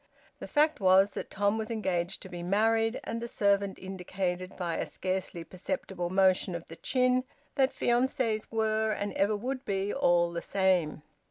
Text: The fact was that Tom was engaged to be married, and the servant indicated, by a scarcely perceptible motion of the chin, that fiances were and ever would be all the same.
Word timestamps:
The 0.39 0.47
fact 0.47 0.79
was 0.79 1.11
that 1.11 1.29
Tom 1.29 1.59
was 1.59 1.69
engaged 1.69 2.23
to 2.23 2.27
be 2.29 2.41
married, 2.41 2.99
and 3.03 3.21
the 3.21 3.27
servant 3.27 3.77
indicated, 3.77 4.57
by 4.57 4.77
a 4.77 4.87
scarcely 4.87 5.43
perceptible 5.43 6.09
motion 6.09 6.55
of 6.55 6.67
the 6.69 6.75
chin, 6.75 7.23
that 7.53 7.71
fiances 7.71 8.49
were 8.51 8.89
and 8.93 9.13
ever 9.13 9.35
would 9.35 9.63
be 9.63 9.93
all 9.93 10.31
the 10.31 10.41
same. 10.41 11.03